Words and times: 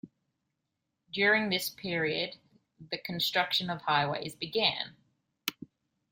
During 1.11 1.49
this 1.49 1.69
period, 1.69 2.35
the 2.89 2.97
construction 2.97 3.69
of 3.69 3.83
highways 3.83 4.33
began. 4.33 4.95